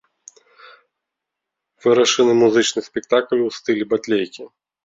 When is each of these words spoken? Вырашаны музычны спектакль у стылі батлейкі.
Вырашаны 1.87 2.33
музычны 2.41 2.81
спектакль 2.89 3.45
у 3.49 3.55
стылі 3.59 3.83
батлейкі. 3.93 4.43